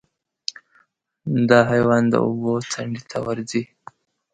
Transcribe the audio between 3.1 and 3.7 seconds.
ته ورځي.